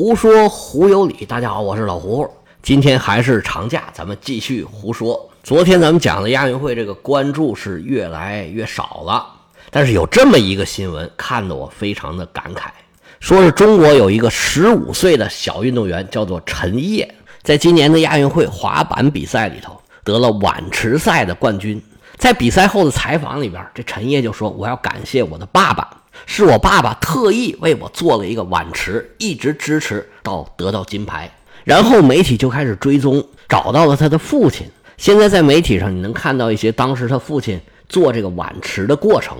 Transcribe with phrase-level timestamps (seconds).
[0.00, 2.26] 胡说胡有理，大家好，我是老胡。
[2.62, 5.28] 今天还是长假，咱们继续胡说。
[5.42, 9.26] 昨天咱们讲的亚运会，这个关注是越来越少了。
[9.70, 12.70] 但是有这么一个新闻，看得我非常的感慨，
[13.20, 17.06] 说是中国有一个十五岁的小运动员，叫做陈烨，
[17.42, 21.78] 在今年的亚运会滑板比赛里头得了碗池赛的冠军。
[22.16, 25.90] 在比赛后的采访里边，这陈烨就说：“我要感谢我的爸爸。”
[26.26, 31.30] 是我爸爸特意为我做了一个碗池，一直支持到得到金牌。
[31.64, 34.66] 然后媒体就开始追踪，找到了他的父亲。
[34.96, 39.36] 现在在媒体上你能看到一些当时他父亲做这个碗池的过程，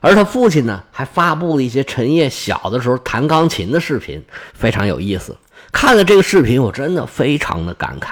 [0.00, 4.22] 而他父亲呢还发布了一些陈烨小的时候弹钢琴的视频，
[4.54, 5.36] 非常有意思。
[5.72, 8.10] 看了这个视频，我真的非常的感慨。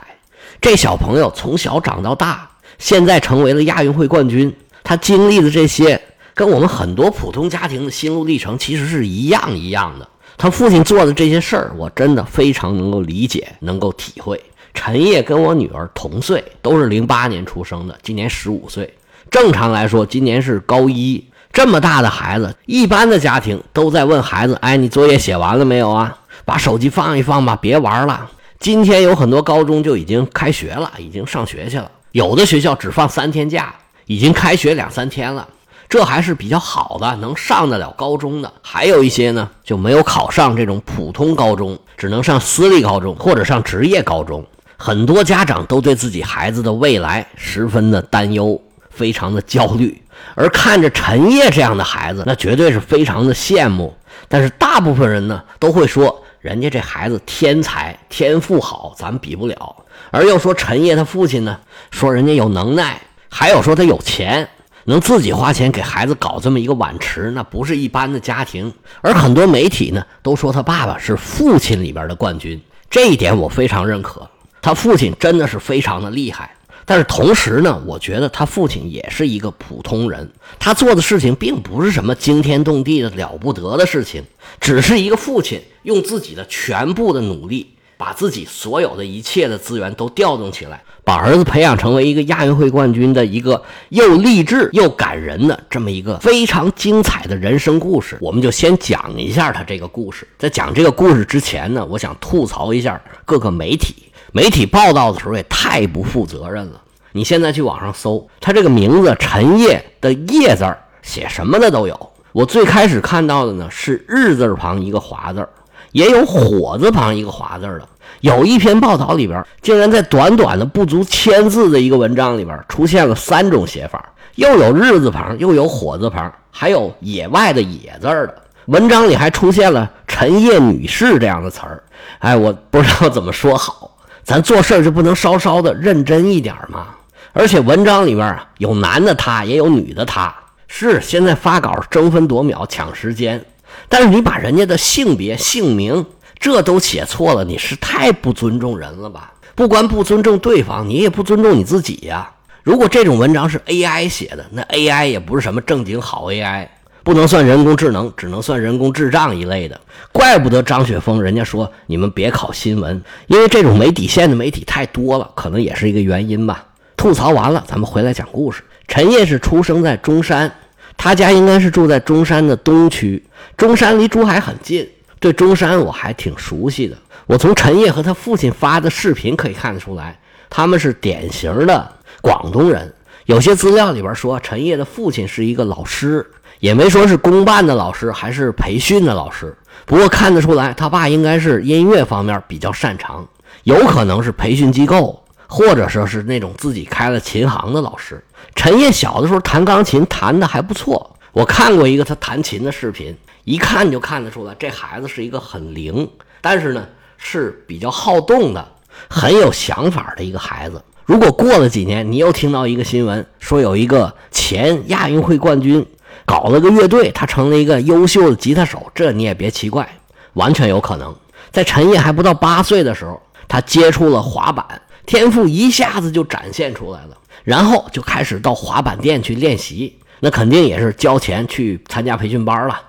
[0.61, 6.01] 这小朋友从小长到大，现在成为了亚运会冠军，他经历的这些。
[6.34, 10.09] 跟我们很多普通家庭的心路历程其实是一样一样的。
[10.38, 14.42] 他父亲做的这些事儿，我真的非常能够理解，能够体会。
[14.74, 18.92] 陈烨跟我女儿同岁，都是零八年出生的，今年十五岁。
[19.30, 21.22] 正常来说，今年是高一。
[21.52, 26.17] 这么大的孩子，一般的家庭都在问孩子：“哎，你作业写完了没有啊？
[26.46, 31.91] 把手机放一放吧，别玩了。”今天有很多高中就已经开学了，已经上学去了。
[32.12, 33.74] 有的学校只放三天假，
[34.06, 35.46] 已经开学两三天了。
[35.93, 44.43] 这还是比较好的，能上得了高中的，还有一些呢就没有考上这种普通高中，只能上私立高中或者上职业高中。
[44.79, 50.03] 很多家长都对自己孩子的未来十分的担忧，非常的焦虑。
[50.35, 53.95] 而看着陈烨这样的孩子，那绝对是非常的羡慕。
[54.31, 59.77] 但是大部分人呢都会说，人家这孩子天才，天赋好，咱比不了。
[60.11, 62.98] 而又说陈烨他父亲呢，说人家有能耐，
[63.29, 64.48] 还有说他有钱。
[64.84, 68.72] 能自己花钱给孩子搞这么一个碗池，那不是一般的家庭。
[69.00, 74.28] 而很多媒体呢，都说他爸爸是父亲里边的冠军，这一点我非常认可。
[74.61, 76.55] 他父亲真的是非常的厉害。
[76.84, 84.24] 但是同时呢，我觉得他父亲也是一个普通人，他做的事情并不是什么惊天动地的了不得的事情，
[84.61, 87.74] 只是一个父亲用自己的全部的努力。
[87.98, 98.17] 把自己所有的一切的资源都调动起来，把儿子培养成为一个亚运会冠军的一个又励志又感人的这么一个非常精彩的人生故事。
[98.20, 100.27] 我们就先讲一下他这个故事。
[100.39, 103.96] 在讲这个故事之前呢，我想吐槽一下各个媒体，
[104.33, 106.80] 媒体报道的时候也太不负责任了。
[107.13, 110.64] 你现在去网上搜，他这个名字陈烨的“烨”字
[111.02, 112.11] 写什么的都有。
[112.33, 115.46] 我最开始看到的呢是日字旁一个华字
[115.90, 117.89] 也有火字旁一个华字的。
[118.22, 128.43] 有一篇报道里边，竟然在短短的不足千字的一个文章里边，出现了三种写法，又有日字旁，又有火字旁，还有野外的野字的。
[128.66, 131.82] 文章里还出现了陈烨女士这样的词儿，
[132.20, 133.90] 哎，我不知道怎么说好。
[134.22, 136.87] 咱做事就不能稍稍的认真一点吗？
[137.32, 140.32] 而且文章里边啊，有男的他，也有女的他。
[140.69, 143.44] 是现在发稿争分夺秒抢时间，
[143.88, 146.06] 但是你把人家的性别、姓名。
[146.43, 149.32] 这都写错了，你是太不尊重人了吧？
[149.55, 152.29] 不光不尊重对方，你也不尊重你自己呀。
[152.64, 156.67] 如果这种文章是 AI 写的，那 AI 也不是什么正经好 AI，
[157.05, 159.81] 不能算人工智能，只能算人工智障一类的。
[160.11, 166.67] 怪不得张雪峰人家说你们别考新闻，因为这种没底线的媒体太多了，可能也是一个原因吧。
[166.97, 168.64] 吐槽完了，咱们回来讲故事。
[168.88, 170.52] 陈烨是出生在中山，
[170.97, 173.23] 他家应该是住在中山的东区，
[173.56, 174.88] 中山离珠海很近。
[175.22, 176.96] 对中山我还挺熟悉的，
[177.26, 180.19] 我从陈烨和他父亲发的视频可以看得出来，
[180.50, 182.93] 他们是典型的广东人。
[183.26, 186.28] 有些资料里边说陈烨的父亲是一个老师，
[186.58, 189.56] 也没说是公办的老师还是培训的老师。
[189.87, 193.25] 不过看得出来，他爸应该是音乐方面比较擅长，
[193.62, 198.20] 有可能是培训机构，或者说是那种自己开了琴行的老师。
[198.56, 203.16] 陈烨小的时候弹钢琴弹得还不错，我看过一个他弹琴的视频。
[203.44, 206.08] 一看就看得出来，这孩子是一个很灵，
[206.41, 206.87] 但是呢
[207.17, 208.66] 是比较好动的，
[209.08, 210.82] 很有想法的一个孩子。
[211.05, 215.84] 如果过了几年，你又听到一个新闻，说有一个前亚运会冠军
[216.25, 219.88] 搞了个乐队，他成了一个优秀的吉他手，这你也别奇怪，
[220.34, 221.14] 完全有可能。
[221.50, 224.64] 在陈烨还不到八岁的时候，他接触了滑板，
[225.05, 232.81] 天赋一下子就展现出来了，然后就开始到滑板店去练习，那肯定也是交钱去参加培训班了。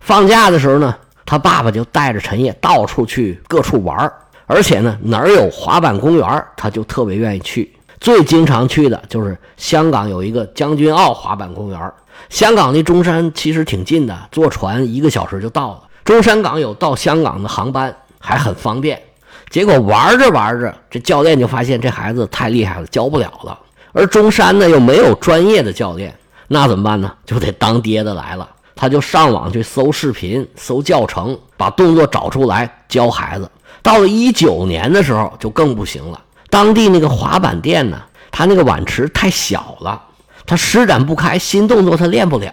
[0.00, 0.94] 放假的时候呢，
[1.24, 4.12] 他爸爸就带着陈烨到处去各处玩
[4.46, 7.72] 而且呢，哪儿有滑板公园，他就特别愿意去。
[8.00, 11.92] 最经常去的就是香港有一个将军澳滑板公园
[12.30, 15.82] 香港离中山其实挺近的，坐船一个小时就到了。
[16.02, 19.00] 中山港有到香港的航班，还很方便。
[19.50, 23.58] 结果玩着玩着，这教练就发现这孩子太厉害了，教不了了。
[23.92, 26.14] 而中山呢又没有专业的教练，
[26.48, 27.12] 那怎么办呢？
[27.24, 28.48] 就得当爹的来了。
[28.80, 33.50] 他就上网去搜视频、搜教程，把动作找出来教孩子。
[33.82, 36.18] 到了一九年的时候，就更不行了。
[36.48, 38.00] 当地那个滑板店呢，
[38.30, 40.00] 他那个碗池太小了，
[40.46, 42.50] 他施展不开新动作，他练不了。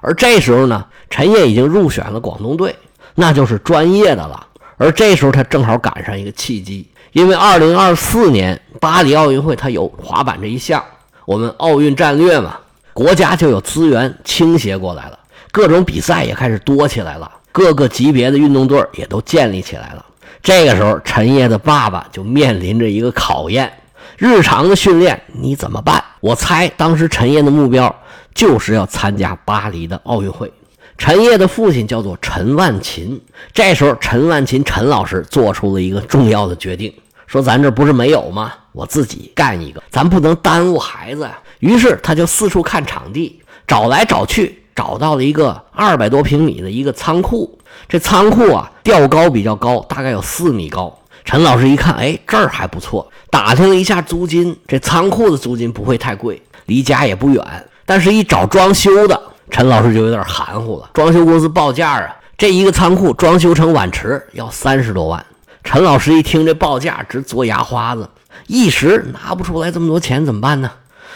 [0.00, 2.74] 而这时候呢，陈烨已经入选了广东队，
[3.14, 4.46] 那就是专业的了。
[4.78, 10.82] 而这时候他正好赶上一个契机，因为二零二四年巴黎奥运会他有滑板这一项，
[11.26, 12.56] 我们奥运战略嘛，
[12.94, 15.17] 国家就有资源倾斜过来了。
[15.50, 20.04] 各种比赛也开始多起来了，各个级别的运动队也都建立起来了。
[20.42, 23.72] 这个时候，陈烨的爸爸就面临着一个考验：
[24.16, 26.02] 日常的训练你怎么办？
[26.20, 27.94] 我猜当时陈烨的目标
[28.34, 30.52] 就是要参加巴黎的奥运会。
[30.96, 33.20] 陈烨的父亲叫做陈万勤，
[33.52, 36.92] 这时候陈万勤陈老师做出了一个重要的决定，
[37.26, 38.52] 说：“咱这不是没有吗？
[38.72, 44.60] 我自己干一个，咱不能耽误孩子呀。”于是他就四处看场地，找来找去。
[44.78, 47.58] 找到了一个二百多平米的一个仓库，
[47.88, 50.96] 这仓库啊吊高比较高，大概有四米高。
[51.24, 53.10] 陈老师一看，哎，这儿还不错。
[53.28, 57.44] 打听了一下租金，这仓库的租金不会太贵，离家也不远。
[57.84, 59.20] 但是，一找装修的，
[59.50, 60.88] 陈老师就有点含糊了。
[60.94, 65.26] 装修公司报价啊，这一个仓库装修成碗池要三十多万。
[65.64, 68.08] 陈老师一听这报价，直嘬牙花子，
[68.46, 70.70] 一时拿不出来这么多钱，怎么办呢？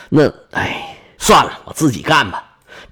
[0.09, 2.43] 那，哎，算了，我自己干吧。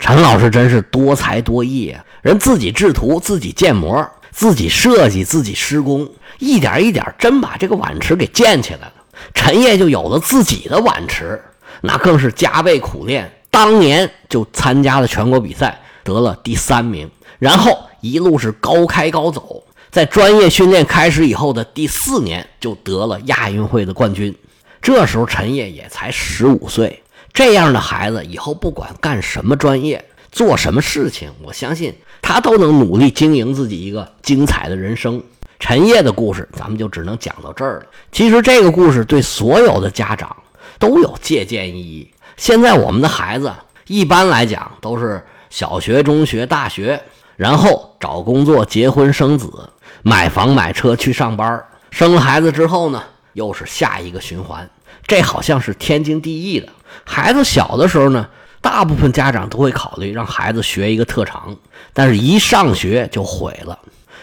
[0.01, 2.03] 陈老师真是多才多艺啊！
[2.23, 8.93] 人自己制图，自己建模，自己设计，自己施工，一点一点真把这个碗池给建起来了。
[9.35, 11.41] 陈烨就有了自己的碗池，
[11.83, 13.31] 那更是加倍苦练。
[13.51, 17.09] 当年就参加了全国比赛，得了第三名，
[17.39, 24.35] 然后一路是高开高走，在专业训练开始以后的第四年就得了亚运会的冠军。
[24.81, 27.03] 这时候陈烨也才十五岁。
[27.33, 35.23] 这样的孩子以后不管干什么专业，做什么事情，我相信他都能努力经营自己一个精彩的人生。
[35.59, 37.87] 陈烨的故事，咱们就只能讲到这儿了。
[38.11, 40.35] 其实这个故事对所有的家长
[40.79, 42.11] 都有借鉴意义。
[42.37, 43.53] 现在我们的孩子
[43.87, 47.01] 一般来讲都是小学、中学、大学，
[47.37, 49.53] 然后找工作、结婚、生子、
[50.03, 51.63] 买房、买车、去上班。
[51.91, 54.69] 生了孩子之后呢，又是下一个循环。
[55.07, 56.69] 这好像是天经地义的。
[57.05, 58.29] 孩子小的时候呢，
[58.61, 61.57] 大部分家长都会考虑让孩子学一个特长，
[61.93, 63.79] 但是一上学就毁了。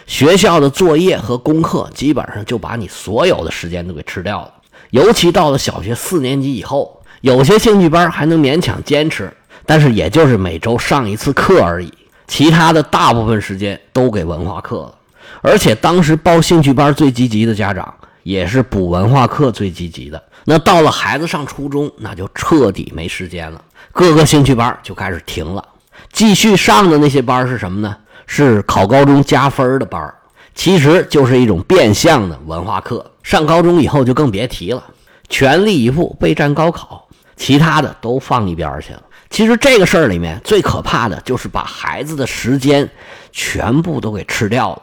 [0.06, 4.54] 学校的作业和功课基本上就把你所有的时间都给吃掉了。
[4.90, 9.30] 尤其到了小学四年级以后，有些兴趣班还能勉强坚持，
[9.66, 11.92] 但是也就是每周上一次课而已，
[12.26, 14.94] 其他的大部分时间都给文化课了。
[15.42, 17.92] 而且当时报兴趣班最积极的家长，
[18.28, 20.22] 也是补文化课最积极的。
[20.44, 25.66] 那到了孩子上初中，那就彻底没时间了，各个兴趣班就开始停了。
[26.12, 27.96] 继续上的那些班是什么呢？
[28.26, 30.14] 是考高中加分的班，
[30.54, 33.10] 其实就是一种变相的文化课。
[33.22, 34.84] 上高中以后就更别提了，
[35.30, 39.02] 全力以赴备战高考，其他的都放一边去了。
[39.30, 42.86] 其实这个事儿里面最可怕的就是把孩子的时间
[43.32, 44.82] 全部都给吃掉了。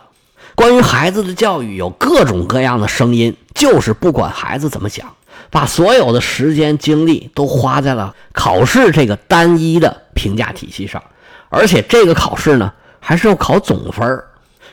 [0.55, 5.05] 关于孩子的教育，有各种各样的声音，就是不管孩子怎么想。
[5.51, 11.01] 把所有的时间精力都花在了考试这个单一的评价体系上，
[11.49, 14.23] 而且这个考试呢还是要考总分，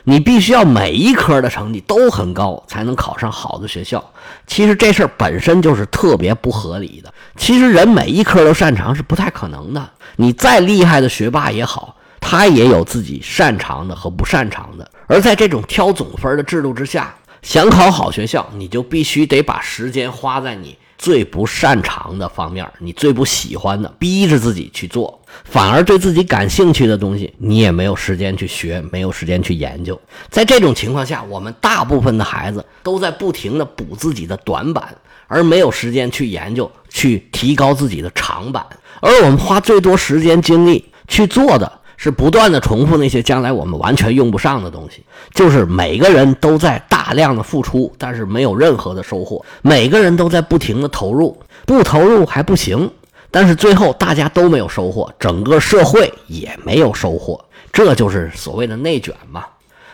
[0.03, 4.03] 你必须要每一科的成绩都很高才能考上好的学校。
[4.47, 7.13] 其实这事儿本身就是特别不合理的。
[7.37, 14.89] 其实人每一科都擅长是不太可能的，你再厉害的学霸也好，他也有自己擅长的和不擅长的。
[15.07, 17.15] 而在这种挑总分的制度之下。
[17.41, 25.21] 想考好学校，你就必须得把时间花在你最不擅长的方面，你最不喜欢的，逼着自己去做。
[25.43, 29.99] 反而对自己感兴趣的东西，你也没有时间去学，没有时间去研究。
[30.29, 34.95] 在这种情况下，我们大部分的孩子都在不停的补自己的短板，
[35.27, 38.65] 而没有时间去研究，去提高自己的长板。
[39.01, 41.69] 而我们花最多时间精力去做的。
[42.03, 49.45] 是不断的重复那些将来我们完全用不上的东西，就是每个人都在大量的付出，但是没有任何的收获。
[49.61, 52.91] 每个人都在不停的投入，不投入还不行，
[53.31, 57.41] 但是最后大家都没有收获，整个社会也没有收获，
[57.71, 59.45] 这就是所谓的内卷嘛。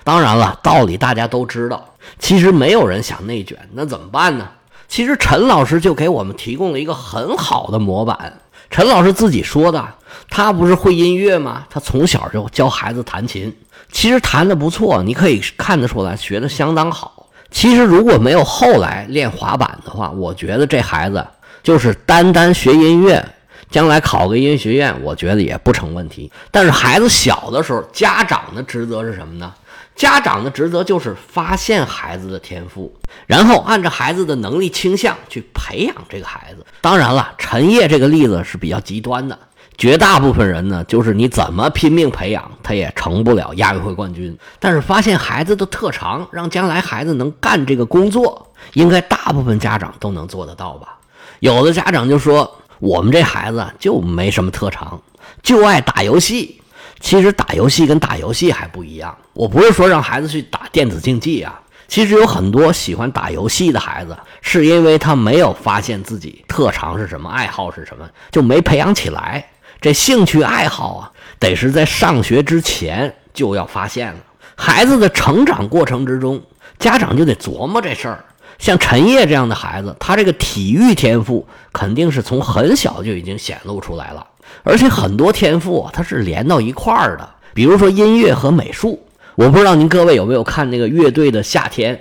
[0.04, 4.50] 当然了，道理大家都知道，其实没有人想内卷，那怎么办呢？
[4.88, 8.40] 其实陈老师就给我们提供了一个很好的模板。
[8.72, 9.88] 陈老师自己说的。
[10.30, 11.66] 他不是会音乐吗？
[11.70, 13.54] 他从小就教孩子弹琴，
[13.92, 17.28] 其实弹的不错，你可以看得出来，学的相当好。
[17.52, 21.26] 其实如果没有后来练滑板的话，我觉得这孩子
[21.64, 23.28] 就是单单学音乐，
[23.72, 26.32] 将来考个音乐学院，我觉得也不成问题。
[26.52, 29.52] 但是孩子小的时候，家长的职责是什么呢？
[29.96, 32.96] 家长的职责就是发现孩子的天赋，
[33.28, 36.66] 然后按照孩子的能力倾向去培养这个孩子。
[36.80, 39.38] 当然了，陈烨这个例子是比较极端的。
[39.80, 44.38] 绝大部分人呢，就是你怎么拼命培养，他也成不了亚运会冠军。
[44.60, 51.00] 但是发现孩子的特长，让将来孩子能干这个工作，应该大部分家长都能做得到吧？
[51.40, 55.02] 有的家长就说，我们这孩子就没什么特长，
[55.42, 56.62] 就爱打游戏。
[57.00, 59.18] 其实打游戏跟打游戏还不一样。
[59.32, 61.58] 我不是说让孩子去打电子竞技啊。
[61.88, 69.48] 其实有很多喜欢打游戏的孩子，是因为他没有发现自己特长是什么，爱好是什么，就没培养起来。
[69.82, 74.20] 这兴趣爱好啊，得是在上学之前就要发现了。
[74.56, 76.42] 孩子的成长过程之中，
[76.78, 78.26] 家长就得琢磨这事儿。
[78.58, 84.28] 像陈烨这样的孩子，他这个体育天赋肯定是从很小就已经显露出来了，
[84.64, 87.30] 而且很多天赋啊，它是连到一块儿的。
[87.54, 89.02] 比如说音乐和美术，
[89.36, 91.98] 我不知道您各位有没有看那个乐队的夏天，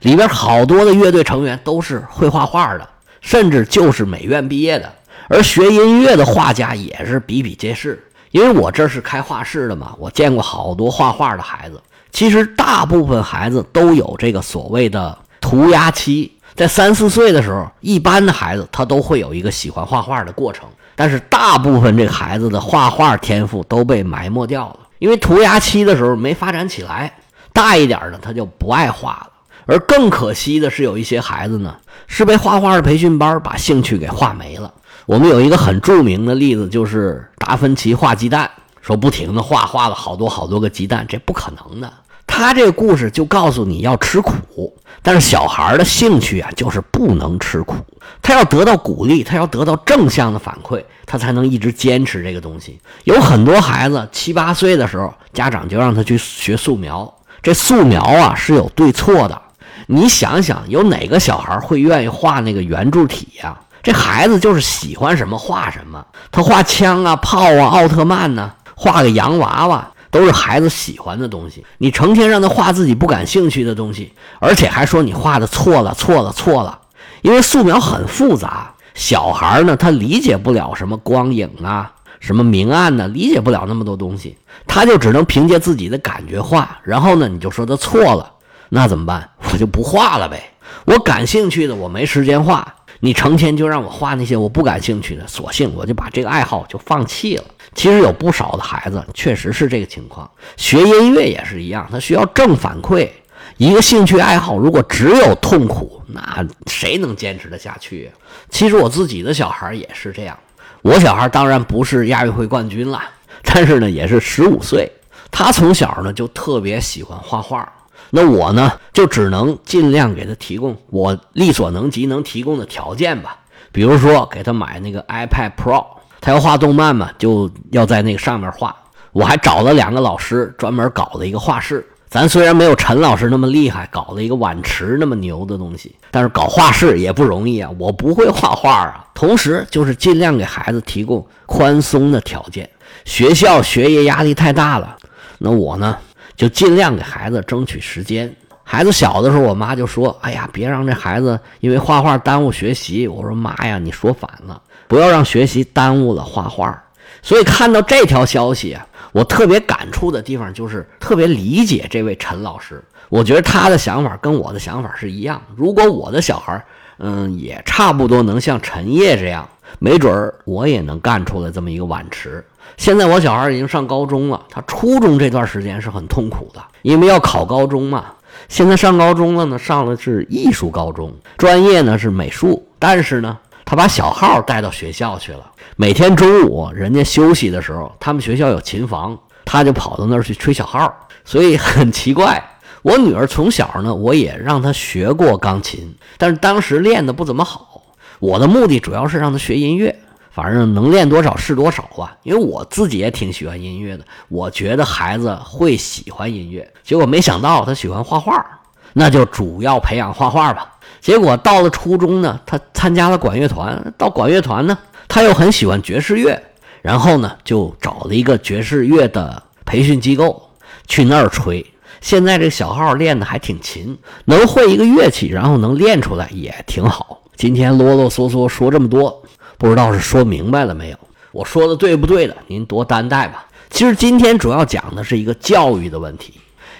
[0.00, 2.86] 里边好多的乐队成员都是会画画的，
[3.22, 4.92] 甚至就是美院毕业的。
[5.28, 11.80] 而学音乐的画家也是比比皆是，因为我这是开画室的嘛，我见过好多画画的孩子。
[12.10, 20.68] 其实大部分孩子都有这个所谓的涂鸦期，在三四岁的时候，一般的孩子他都会有一个喜欢画画的过程。
[20.94, 27.12] 但是大部分这孩子的画画天赋都被埋没掉了，因为涂鸦期的时候没发展起来，
[27.52, 29.30] 大一点的他就不爱画了。
[29.66, 31.74] 而更可惜的是，有一些孩子呢
[32.06, 34.72] 是被画画的培训班把兴趣给画没了。
[35.06, 41.92] 我们有一个很著名的例子，就是达芬奇画鸡蛋，说不停的画，画了好多好多个鸡蛋，这不可能的。
[42.26, 47.76] 他这个故事就告诉你要吃苦，但是小孩的兴趣啊，就是不能吃苦，
[48.22, 52.80] 他要得到鼓励，他要得到正向的反馈，他才能一直坚持这个东西。
[53.04, 59.40] 有很多孩子七八岁的时候，家长就让他去学素描，这素描啊是有对错的。
[59.86, 63.54] 你想想，有哪个小孩会愿意画那个圆柱体呀？
[63.84, 71.64] 这孩子就是喜欢什么画什么，他画枪啊、炮啊、奥特曼呢，画个洋娃娃都是孩子喜欢的东西。
[71.76, 76.78] 你成天让他画自己不感兴趣的东西，而且还说你画的错了、错了、错了，
[77.20, 86.78] 因为素描很复杂，小孩呢他理解不了什么光影啊、什么明暗呢，理解不了那么多东西，他就只能凭借自己的感觉画。
[86.84, 88.32] 然后呢，你就说他错了，
[88.70, 89.28] 那怎么办？
[89.52, 90.52] 我就不画了呗。
[90.86, 92.66] 我感兴趣的，我没时间画。
[93.00, 97.44] 你成天就让我画那些我不感兴趣的，索性我就把这个爱好就放弃了。
[97.74, 103.08] 其实有不少的孩子确实是这个情况，学音乐也是一样，他需要正反馈。
[103.56, 108.10] 一个兴趣爱好如果只有痛苦，那谁能坚持得下去？
[108.48, 110.38] 其实我自己的小孩也是这样，
[110.82, 113.02] 我小孩当然不是亚运会冠军了，
[113.42, 114.90] 但是呢也是十五岁，
[115.30, 117.70] 他从小呢就特别喜欢画画。
[118.16, 123.36] 那我呢，就只能尽量给他提供我力所能及能提供的条件吧。
[123.72, 125.84] 比如说，给他买那个 iPad Pro，
[126.20, 128.72] 他要画动漫嘛，就要在那个上面画。
[129.10, 131.84] 我还找了两个老师，专门搞了一个画室。
[132.08, 137.68] 咱虽然没有陈老师那么厉害，搞了一个碗池那么牛的东西，但是搞画室也不容易啊。
[137.80, 142.70] 我不会画画啊，同时就是尽量给孩子提供宽松的条件。
[143.04, 144.96] 学校学业压力太大了，
[145.38, 145.98] 那我呢？
[146.36, 148.34] 就尽量给孩子争取时间。
[148.62, 156.82] 孩子小的时候，我妈就说：“哎呀，别让这孩子因为画画耽误学习。”我说：“妈呀，你说反了，不要让学习耽误了画画。”
[157.22, 162.82] 所以看到这条消息啊，我特别感触的地方就是特别理解这位陈老师。
[163.10, 165.40] 我觉得他的想法跟我的想法是一样。
[165.54, 166.64] 如果我的小孩，
[166.98, 169.46] 嗯，也差不多能像陈烨这样，
[169.78, 172.44] 没准儿我也能干出来这么一个碗池。
[172.76, 178.06] 现在我小孩已经上高中了，他初中这段时间是很痛苦的，因为要考高中嘛。
[178.48, 182.66] 现在上高中了呢，上的是艺术高中，专业呢是美术。
[182.78, 190.92] 但是呢，他把小号带到学校去了，每天中午人家休息的时候，他们学校有琴房，他就跑到那儿去吹小号。
[191.24, 192.42] 所以很奇怪，
[192.82, 197.82] 我女儿从小呢，我也让她学过钢琴，但是当时练的不怎么好。
[198.18, 199.96] 我的目的主要是让她学音乐。
[200.34, 204.04] 反正能练多少是多少吧，因为我自己也挺喜欢音乐的。
[204.28, 208.44] 我觉得孩子会喜欢音乐，结果没想到他喜欢画画，
[208.92, 210.74] 那就主要培养画画吧。
[211.00, 214.76] 结果到了初中呢，他参加了管乐团，到管乐团呢，
[215.06, 216.42] 他又很喜欢爵士乐，
[216.82, 220.50] 然后呢就找了一个爵士乐的培训机构
[220.88, 221.64] 去那儿吹。
[222.00, 227.20] 现在这小号练的还挺勤，能会一个乐器，然后能练出来也挺好。
[227.36, 229.22] 今天啰啰嗦嗦说这么多，
[229.64, 230.96] 不知道是说明白了没有？
[231.32, 233.46] 我说的对不对的，您多担待吧。
[233.70, 236.34] 其实今天主要讲的是一个教育的问题，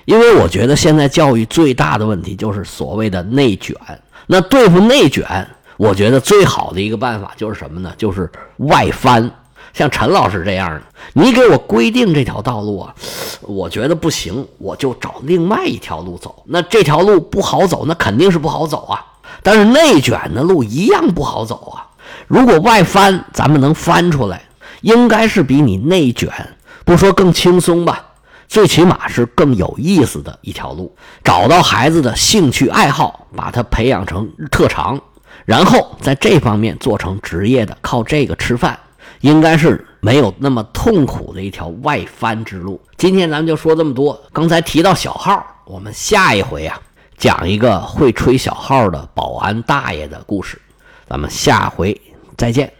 [0.04, 3.74] 因为我觉得现在教育最大的问题就是所谓的内卷。
[4.26, 5.48] 那对付内卷，
[5.78, 7.90] 我觉得最好的一个办法就是什么呢？
[7.96, 9.30] 就是外翻。
[9.72, 10.82] 像陈老师这样的，
[11.14, 12.94] 你给我规定这条道路啊，
[13.40, 16.42] 我觉得不行，我就找另外一条路走。
[16.44, 19.02] 那这条路不好走，那肯定是不好走啊。
[19.42, 21.83] 但是内卷的路一样不好走啊。
[22.26, 24.42] 如果外翻，咱们能翻出来，
[24.80, 26.30] 应该是比你内卷，
[26.84, 28.04] 不说更轻松吧，
[28.48, 30.94] 最起码是更有意思的一条路。
[31.22, 35.00] 找到孩子的兴趣爱好，把他培养成特长，
[35.44, 38.78] 然后在这方面做成职业的，靠这个吃饭。
[39.20, 42.78] 应该是没有那么痛苦的一条外翻之路。
[42.98, 44.20] 今天咱们就说这么多。
[44.34, 46.78] 刚才提到小号，我们下一回啊
[47.16, 50.60] 讲一个会吹小号的保安大爷的故事。
[51.08, 52.00] 咱们下回
[52.36, 52.72] 再见。